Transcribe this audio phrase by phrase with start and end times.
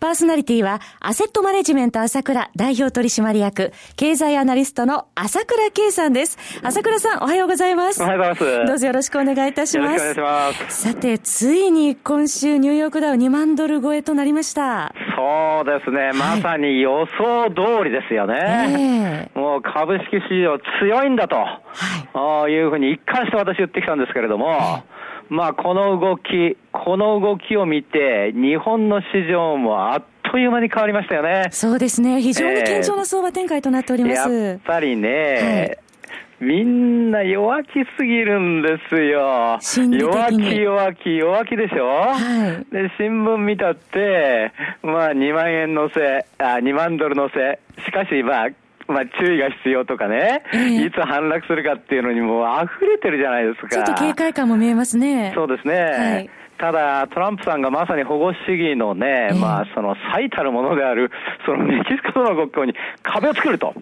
[0.00, 6.38] パーソナリティは、アセットマネジメント朝倉代表取締役、経済アナリストの朝倉圭さんです。
[6.62, 8.02] 朝倉さん、おはようございます。
[8.02, 8.66] おはようございます。
[8.66, 10.02] どうぞよろしくお願いいたします。
[10.02, 10.82] よろしくお願いします。
[10.88, 14.94] さて、ついに今週ニューヨークダウ2万ドル超えとなりました。
[15.14, 16.12] そうですね。
[16.14, 19.28] まさに予想通りですよね。
[19.34, 21.36] えー、もう株式市場強いんだと。
[21.36, 22.52] はい。
[22.52, 24.89] いうふうに一貫して私言ってきたんですけれども、えー
[25.30, 31.46] まあ、この動き、この動きを見て、日本の市場もあっという間に変わりましたよね。
[31.52, 32.20] そうですね。
[32.20, 34.28] 非常に堅調な相場展開となっております。
[34.28, 35.78] えー、やっぱりね、
[36.40, 39.58] はい、みんな弱気すぎるんですよ。
[39.60, 41.86] 弱気弱気弱気でしょ？
[41.86, 42.14] は
[42.68, 42.74] い。
[42.74, 47.60] で、新聞見たって、まあ2万円のせ、あ、2万ドルのせ。
[47.84, 48.48] しかしまあ、
[48.90, 53.68] まあ、注意が必要とかね、えー、いつ反落するかっていうのにもう溢れてるじゃないですか。
[53.68, 55.32] ちょっと警戒感も見えますね。
[55.34, 55.74] そうですね。
[55.74, 61.10] はいただ、トランプさんがまさに保護主義のね、えー、まあ、その最たるものである、
[61.46, 63.72] そのメキシコとの国境に壁を作ると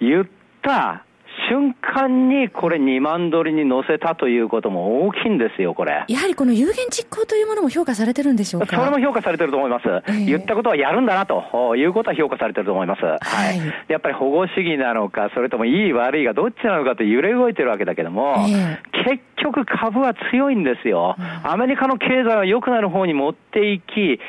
[0.00, 0.26] 言っ
[0.62, 1.04] た
[1.48, 6.04] 瞬間にこれ2万ドルに乗せたということも大きいんですよ、これ。
[6.08, 8.76] やはりこの有言実行というものも評価されてるんでしょうか？
[8.76, 9.84] それも評価されてると思います。
[9.86, 13.02] えー、言ったことはやるんだなということは評価されてると思います。
[13.02, 13.16] は
[13.52, 13.58] い。
[13.58, 21.16] はい、やっぱり保護主義なのか、それともいい悪いがどっちなのかと揺れ動いてるわけだけども、えー、結局株は強いんですよ。
[21.44, 24.20] アメリカの経済は良くなる方に持っていき、し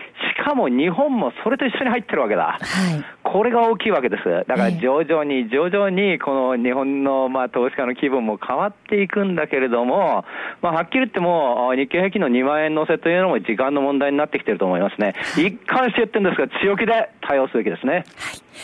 [0.44, 2.44] かも日本もそれと一緒に入ってるわけだ。
[2.44, 4.24] はい、これが大きいわけです。
[4.48, 10.24] だから徐々に徐々にこの日本のまあ投資家の気分も変わっていくんだけれども、
[10.62, 15.14] まあ、はっきり言っても日経平均の2万円乗せというのも時間の問題になってきてると思いますね。
[15.36, 17.94] 一貫して言ってるんですが強気で対応すべきですね。
[17.94, 18.06] はい。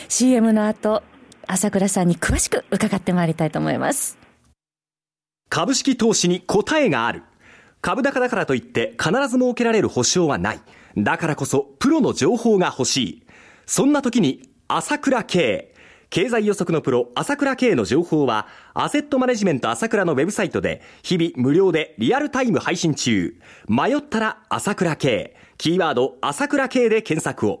[0.08, 1.02] CM の後、
[1.46, 4.18] 朝倉さんに詳しく伺ってまいりたいと思います。
[5.50, 7.22] 株式投資に答えがある。
[7.82, 10.60] 株高だからといって必ず設けられる保証はない。
[10.96, 13.26] だからこそプロの情報が欲しい。
[13.66, 15.74] そんな時に朝倉慶。
[16.08, 23.36] 経済予測のプロ朝倉慶の情報はアセットマネジメント朝倉のウェブサイトで日々無料でリアルタイム配信中。
[23.68, 25.36] 迷ったら朝倉慶。
[25.58, 27.60] キーワード朝倉慶で検索を。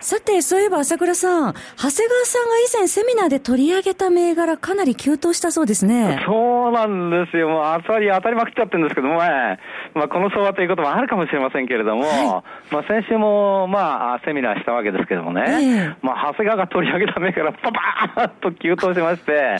[0.00, 6.22] さて、そういえば朝倉さん、長谷川さんが以前セミナーで取り上げた銘柄、かなり急騰したそうですね。
[6.26, 7.48] そうなんですよ。
[7.48, 9.58] もう、あたり当たりまくっちゃってるんですけども、ね、
[9.94, 19.58] まあ、この相場ということもあるかもしれませんけれども、はい、まあ、先週も、まあ、セミナーしたわけですけどもね、えー、まあ、長谷川が取り上げた銘柄、パパーンと急騰しまして、はい、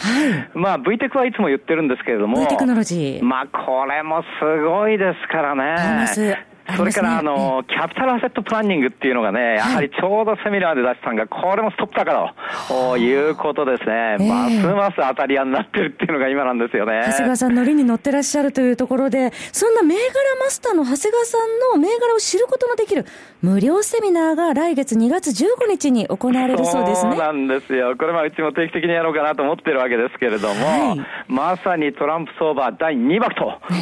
[0.55, 3.25] まあ、VTEC はいつも言ってるんですけれども、V テクノロジー。
[3.25, 6.56] まあ、これもすごいですからね。
[6.75, 12.34] それから、あの、キャピタルアセットプランニングっていうのがね、やはりちょうどセミナーで出したんが、これもストップ高
[12.69, 14.16] ということですね。
[14.19, 17.03] ますます当たり屋になってるっていうのが今なんですよね。
[17.06, 20.00] 長谷川さん、ノリに乗ってらっしゃるというところで、そんな銘柄
[20.41, 23.06] マスターの長谷川さんの銘柄を知ることのできる
[23.43, 27.12] 無料セミナーが来月2月15日に行われるそうですね。
[27.12, 27.94] そうなんですよ。
[27.97, 33.34] これはうちも定期的にやろうかなと思ってるわけですけれども、はい、まさにトランプ相場第2幕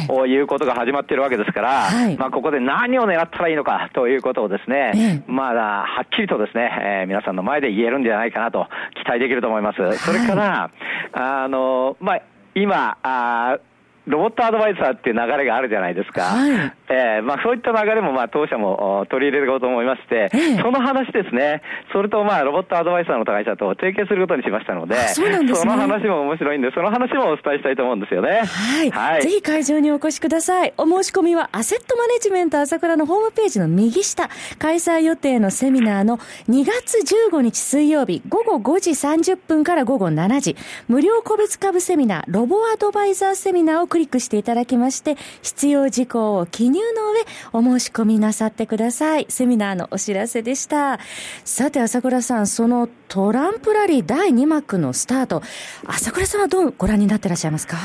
[0.07, 9.77] ということが始まっているわけですから、はい、まあここで何を狙ったらいいのかということをですね、まだはっきりとですね、えー、皆さんの前で言えるんじゃないかなと期待できると思います。
[9.97, 10.69] それから、
[11.13, 12.21] あの、まあ、
[12.53, 13.59] 今、あ
[14.07, 16.23] ロボットアドバイザーっていう流れがあるじゃないですか。
[16.23, 16.51] はい、
[16.89, 21.61] えー、まあそういった流れもまあ当社も取り入れようと思いまして、えー、その話ですね。
[21.91, 28.43] それとまあロボットアドバイザーの会社と提携することにしましたので、そうなんです、ね、その話も面白いんで、その話もお伝えしたいと思うんですよね。
[28.45, 28.91] はい。
[28.91, 30.73] はい、ぜひ会場にお越しください。
[30.77, 34.29] お申し込みはアセットマネジメント朝倉のホームページの右下、
[34.59, 36.19] 開催予定のセミナーの
[36.49, 36.97] 2月
[37.31, 40.55] 15日水曜日午後5時30分から午後7時、
[40.87, 47.19] 無料個別株セミナー、ロボアドバイザーセミナーをクリックしていただききまして、必要事項を記入の上、
[47.53, 49.25] お申し込みなさってください。
[49.29, 50.99] セミナーのお知らせでした。
[51.45, 55.41] さて、朝倉さん、そのトランプラリー第2幕のスタート、
[55.85, 57.77] 朝倉さんはどうご覧になってらっしゃいますか？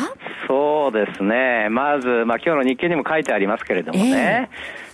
[0.48, 1.68] そうですね。
[1.68, 4.48] まず、まあ今日の日経にも書いてありますけれどもね、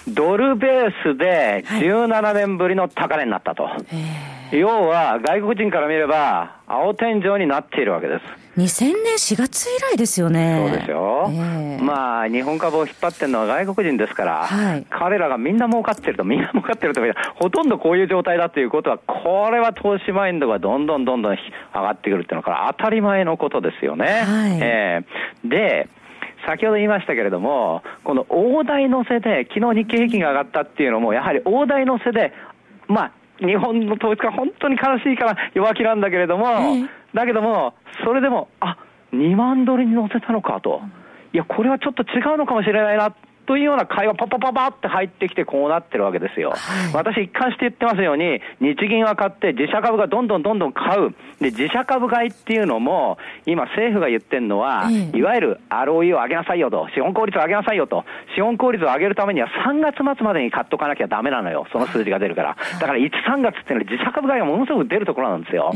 [0.06, 3.70] えー、ドルベースで17年ぶりの高値になったと。
[4.52, 8.45] 要は、外国人から見れば、青天井になっているわけです。
[8.56, 10.66] 2000年4月以来ですよね。
[10.70, 11.26] そうですよ。
[11.30, 17.02] えー、まあ、日本株を引っ張ってるのは外国人ですから、はい、彼らがみんな儲かってると、みんな儲かってると、
[17.34, 21.38] ほとんどこういう状態だということは、これは投資マインドがどんどんどんどん上
[21.74, 24.06] がってくるっていうのは、当たり前のことですよね。
[24.06, 25.90] はい、えー、で、
[26.46, 32.32] 先ほど言いましたけれども、この大台乗せで、昨日日経平均が上がったっていうのも、やはり大台乗せで、
[32.88, 37.74] まあ、日本の統一が本当に悲しいから弱気なんだけれども、だけども、
[38.04, 38.76] それでも、あ
[39.12, 40.80] 2万ドルに乗せたのかと。
[41.32, 43.14] いや、これはちょっと違うのかもしれないな
[43.46, 46.50] というような会話、パパパパって入ってきて、こうなってるわけですよ。
[46.50, 46.58] はい、
[46.94, 51.14] 私、一貫して言ってますように、日銀は買って、自社株がどんどんどんどん買う。
[51.40, 54.84] で、自社株買いっていうのも、今、政府が言ってるのは、
[55.14, 58.04] いわゆる ROE を上げなさいよと、資本効率を上げなさいよと、
[58.34, 62.56] 資本効率を上げるためには3月末までに買っとかなきゃだめなのよ、その数字が出るから。
[62.80, 65.72] だから1、3月っていうのは自社株買いがものすごく出るところなんですよ。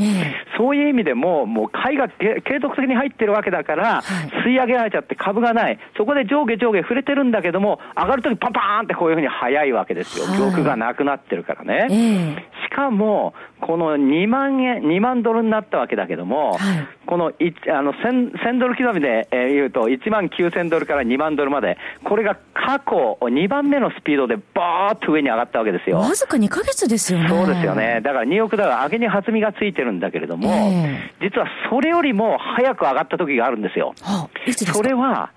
[0.57, 4.03] そういう意味でも、もう買いが継続的に入ってるわけだから、
[4.45, 5.79] 吸い上げられちゃって株がない。
[5.97, 10.27] そこで上下上下触れてるんだけども、上がるときパンパーンってこういうふうに速いわけですよ。
[10.27, 11.87] 玉がなくなってるからね。
[11.91, 12.35] えー、
[12.69, 16.59] しかも、この2万円、2万ドルになったわけだけども、はい、
[17.07, 25.99] このあの 1000, 1000ドル刻みで、えー、言うと、1万9000ドルから2万ドルまで、これが過去2番目のスピードでバーっと上に上がったわけですよ。
[25.99, 27.29] わずか2か月ですよね。
[27.29, 28.01] そうですよね。
[28.03, 33.95] だからニューヨークダウ上げに弾みがついてるんだけれども、えー、実はそれよりも早く上がった時があるんですよ。
[34.01, 35.31] はあ、それは、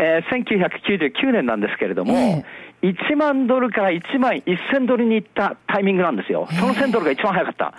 [0.00, 6.48] えー、1999年なんですけれども、えー、1万ドルから1万1000ドルに行ったタイミングなんですよ。
[6.58, 7.74] その1000ドルが一番早かった。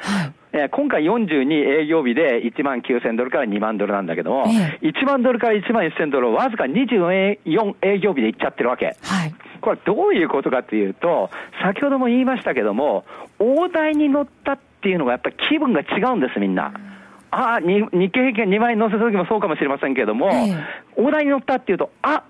[0.54, 7.12] えー、今回42営業日で1万9000ドルから2万ドルなんだけども、えー、1万ドルから1万1000ドルをわずか24
[7.82, 8.96] 営業日でいっちゃってるわけ。
[9.02, 11.32] はい、これはどういうことかというと、
[11.64, 13.06] 先ほども言いましたけども、
[13.40, 16.72] 大台に乗ったっていうのがやっぱり気分が違うんです、みんな。
[17.32, 17.82] ああ、日
[18.12, 20.64] 経平均2万円乗せた時もそうかもしれませんけれども、えー、
[20.98, 22.24] 大台に乗ったっていうと、あ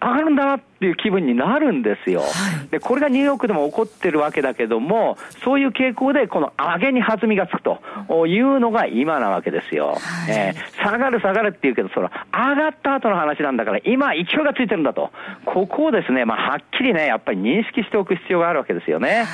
[0.00, 2.26] 上がるんだなっていう気分になるんですよ、は
[2.66, 9.98] い、でこれがニューヨークでも起こってるわけだけども、そういう傾向で、この上げに弾みがつくというのが今なわけですよ、はい、
[10.30, 15.10] えー、下がる下がるっていうけど、その上がった後の話なんだから、今、勢いがついてるんだと、
[15.44, 19.24] ここをですね、まあ、はっきりね、やっぱり認識しておく必要があるわけですよね、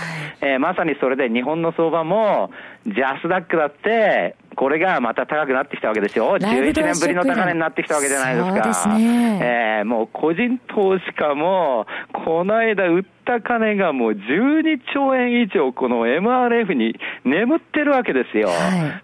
[0.41, 2.51] はい、えー、まさにそれで日本の相場も、
[2.87, 6.37] ジャスダックだって、これがまた高くなってきたわけですよ。
[6.39, 8.55] 11年ぶりの高値になってきたわけじゃないですか。
[8.55, 9.39] そうですね。
[9.43, 18.49] えー、もう個人投資家も、この間売った金がもう12兆円以上この MRF に眠ってるわけですよ。
[18.49, 18.55] は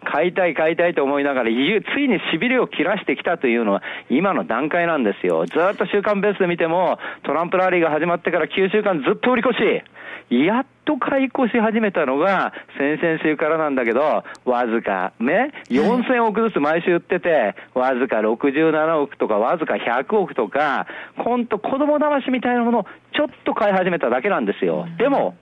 [0.02, 5.46] い、買いたい買いたいと思いながら、ついに痺れを切らしてきたというのは今の段階なんですよ。
[5.46, 9.82] ずっと週間ベースで見ても、トランプラリーが始まってから9週間ずっと売り越し。
[10.30, 24.86] やっと買い越し始めたのが、先々週からなんだけど、わずか、ね、4000億ずつ毎週売ってて、わずか67億とか、わずか100億とか、ほんと子供騙しみたいなものをちょっと買い始めただけなんですよ。
[24.98, 25.36] でも、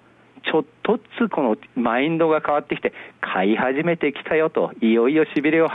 [0.44, 5.68] ちょっとずつこのマインドが変わってきて、買い始めてきたよと、いよいよしびれを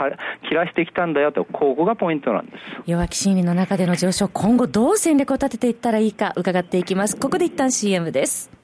[0.48, 2.58] 切らしてきたんだよと、ここがポイントなんです。
[2.86, 7.16] 弱気心理の中での上昇、今後どう戦略を立てていったらいいか伺っていきます。
[7.16, 8.63] ここで一旦 CM です。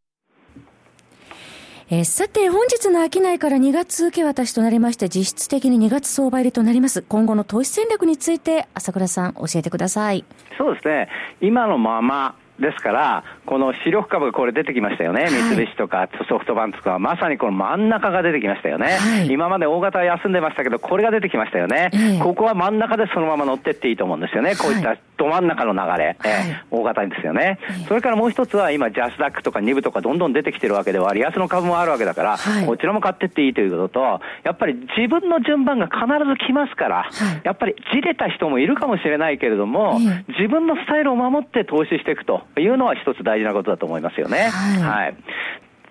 [1.93, 7.01] えー、さて、本日の商いから2月受け渡しとなりまして、実質的に2月相場入りとなります。
[7.01, 10.23] 今後の投資戦略について、朝倉さん、教えてください。
[10.57, 11.09] そうですね。
[11.41, 15.27] 今のまま、ですから、この主力株がこれ出てきましたよね。
[15.29, 18.97] 三菱とかソフトバンクとか、まさにこの真ん中が出てきましたよね。
[18.97, 21.91] はい、今まで大型は休んでましたけど、これが出てきましたよね。
[22.21, 24.55] ここは真ん中でそのまま乗ってっていいと思うんですよね。
[24.55, 27.59] こういったど真ん中の流れ、えー、大型ですよね。
[27.87, 37.09] それからもう一つは今、ジャスダックとか2部とかどんどん出てきてるわけで、割安の株もあるわけだから、こちらも買ってっていいということと、やっぱり自分の順番が必ず来ますから、
[37.43, 39.99] やっぱりじれた人もいるかもしれないけれども、
[40.39, 44.49] 自分のスタイルを守って投資していくというのは一つ大事なことだと思いますよね。
[44.49, 45.15] はい。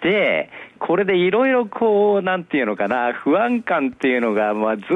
[0.02, 0.49] で、
[0.79, 4.87] これでいろいろこう、なんていうのかな、不安感っていうのが、まあ、ずっ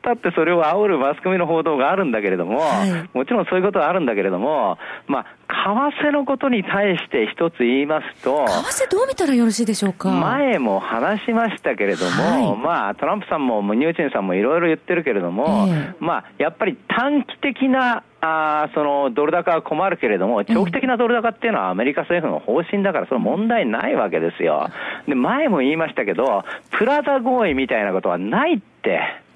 [0.00, 4.78] とあって、それを煽るマスコミの報道があるんだけれども、はい、もちろんそういうことはあるんだけれども、
[5.08, 10.08] まあ、為替のことに対して一つ言いますと、為替どう見たらよろしいでしょうか？
[10.08, 24.70] 前も話しましたけれども、はい、まあ、トランプさんもニューチェンさんもいろいろ言ってるけれども、えー、まあ、やっぱり短期的なあそのドル高は困るけれども、長期的なドル高っていうのはアメリカ政府の方針だから、その問題ないわけですよ。
[25.06, 28.73] で、前も言いましたけど、プラザ合意みたいなことはないって。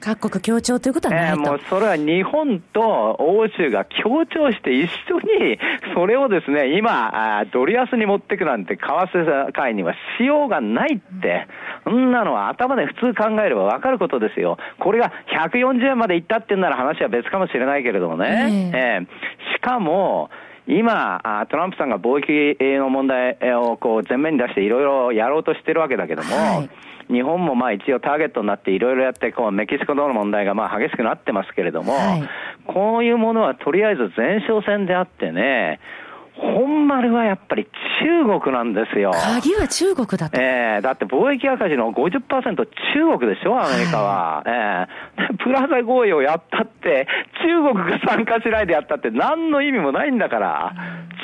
[0.01, 5.59] 各国協調ということはないと、えー、もうそれは日本と欧州が協調して一緒に、
[5.95, 11.47] それをですね、今、ドル安に持っていくなんて、為替界にはしようがないって、
[11.85, 14.57] そんなのは頭で普通考えれば分かることですよ。
[14.79, 18.73] これが140円までいったってんなら話は別かもしれないけれどもね。
[18.73, 20.31] えー、えー、しかも、
[20.69, 32.29] 今、トランプさんが貿易の問題をこう前面に出していろいろやろうとしてるわけだけども、はい日本もまあ一応ターゲットになっていろいろやってこうメキシコとの問題がまあ激しくなってますけれども、はい、
[32.67, 35.81] こういうものはとりあえず前哨戦であってね、
[36.39, 37.67] 本丸はやっぱり
[38.01, 39.11] 中国なんですよ。
[39.13, 40.41] 鍵は中国だと。
[40.41, 42.21] ええー、だって貿易赤字の50%
[42.57, 44.43] 中国でしょ、アメリカは。
[44.43, 44.89] はい、
[45.19, 47.09] ええー、プラザ合意をやったって、
[47.43, 50.73] 中国が参加しないでやったって何の意味もないんだから、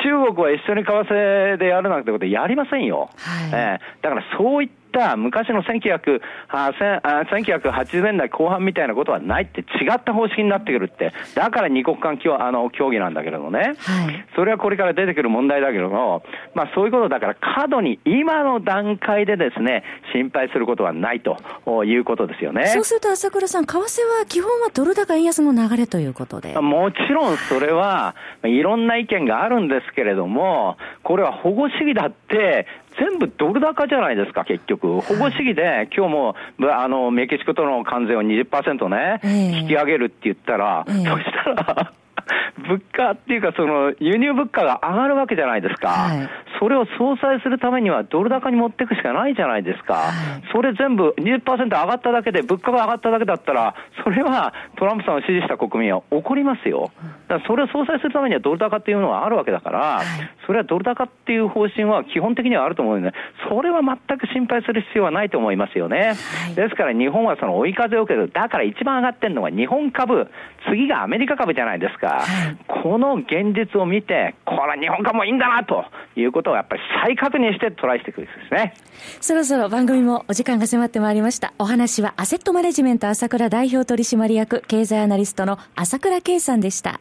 [0.02, 3.10] 中国は一緒に為替でやるなんてことやりませんよ。
[3.16, 16.22] はい、ええー、だからそういったった昔の1900あ1980年代後半みたいなことはないって違った方式になってくるって、だから二国間あの協議なんだけれどもね、はい、それはこれから出てくる問題だけども、
[16.54, 19.82] まあそういうことだから過度に今の段階でですね、
[20.12, 21.36] 心配することはないと
[21.84, 22.68] いうことですよね。
[22.68, 23.80] そうすると朝倉さん、為替
[24.18, 26.54] は基本はドル高円安の流れということで。
[26.60, 32.66] もちろんそれはいろんな意見があるんですけれども、これは保護主義だって、
[32.98, 35.00] 全部ドル高じゃないですか、結局。
[35.00, 36.36] 保護主義で、今日も、
[36.72, 39.20] あの、メキシコとの関税を20%ね、
[39.60, 41.04] 引き上げるって言ったら、そし
[41.44, 41.92] たら、
[42.68, 46.28] 物価っていうか、その輸入物価が上がるわけじゃないですか、はい、
[46.64, 56.90] それを相殺するためにはドル高に持っていくしかないじゃないですか、はい、それ全部20%上がっただけで、物価が上がっただけだったら、それはトランプさんを支持した国民は怒りますよ、
[57.28, 60.06] だからそれを相殺するためにはドル高っていうのはあるわけだから、はい、
[60.46, 63.16] それはドル高っていう方針は基本的にはあると思うので、
[63.50, 66.14] それは全く心配する必要はないと思いますよね。
[66.54, 70.30] ですから日本はその追い風を受ける、だから一番上がってるのは日本株、
[70.66, 72.22] 次がアメリカ株じゃないですか。
[72.66, 75.84] この現実を見て、これは日本株もいいんだなと
[76.16, 78.74] いうことをやっぱり再確認してトライしていくんですね。
[79.20, 81.52] そろそろ番組もお時間が迫ってまいりました。
[81.58, 87.00] お話はアセットマネジメント朝倉代表取締役経済アナリストの朝倉圭さんでした。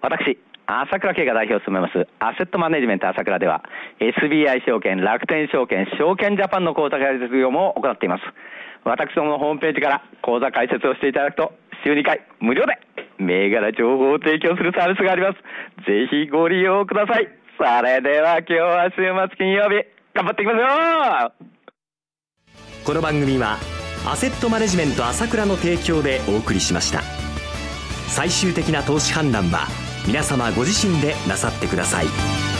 [0.00, 3.62] 私、朝倉慶が代表を務めますアセットマネジメント朝倉では
[4.00, 8.22] SBI 証券、楽天証券、証券ジャパンの口座開設業も行っています。
[8.84, 11.52] 私どものホームページから口座開設をしていただくと
[11.84, 12.78] 週2回無料で
[13.18, 15.38] 銘柄情報を提供するサービスがあります。
[15.86, 17.41] ぜひご利用ください。
[17.62, 21.32] それでは今日は週末金曜日、頑張っていきますよ。
[22.84, 23.56] この番組は
[24.04, 27.02] アセットマネジメント朝倉の提供でお送りしました。
[28.08, 29.68] 最終的な投資判断は
[30.08, 32.51] 皆様ご自身でなさってください。